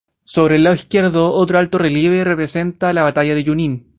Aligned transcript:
Sobre 0.23 0.55
el 0.55 0.63
lado 0.63 0.75
izquierdo 0.77 1.31
otro 1.31 1.59
alto 1.59 1.77
relieve 1.77 2.23
representa 2.23 2.91
la 2.91 3.03
Batalla 3.03 3.35
de 3.35 3.45
Junín. 3.45 3.87